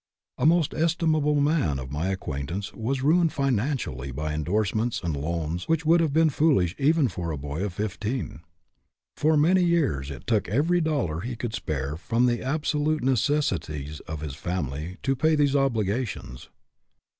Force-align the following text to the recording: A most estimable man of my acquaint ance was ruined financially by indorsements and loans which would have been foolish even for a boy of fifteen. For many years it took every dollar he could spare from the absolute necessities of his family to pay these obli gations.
A 0.39 0.47
most 0.47 0.73
estimable 0.73 1.39
man 1.39 1.77
of 1.77 1.91
my 1.91 2.07
acquaint 2.07 2.49
ance 2.49 2.73
was 2.73 3.03
ruined 3.03 3.31
financially 3.33 4.11
by 4.11 4.33
indorsements 4.33 4.99
and 5.03 5.15
loans 5.15 5.67
which 5.67 5.85
would 5.85 5.99
have 5.99 6.11
been 6.11 6.31
foolish 6.31 6.73
even 6.79 7.07
for 7.07 7.29
a 7.29 7.37
boy 7.37 7.63
of 7.63 7.71
fifteen. 7.73 8.39
For 9.15 9.37
many 9.37 9.63
years 9.63 10.09
it 10.09 10.25
took 10.25 10.49
every 10.49 10.81
dollar 10.81 11.19
he 11.19 11.35
could 11.35 11.53
spare 11.53 11.97
from 11.97 12.25
the 12.25 12.41
absolute 12.41 13.03
necessities 13.03 13.99
of 14.07 14.21
his 14.21 14.33
family 14.33 14.97
to 15.03 15.15
pay 15.15 15.35
these 15.35 15.53
obli 15.53 15.85
gations. 15.89 16.47